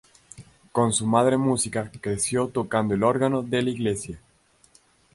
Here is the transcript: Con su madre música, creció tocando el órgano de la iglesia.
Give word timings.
Con 0.71 0.93
su 0.93 1.05
madre 1.05 1.37
música, 1.37 1.91
creció 2.01 2.47
tocando 2.47 2.95
el 2.95 3.03
órgano 3.03 3.43
de 3.43 3.61
la 3.61 3.69
iglesia. 3.69 4.19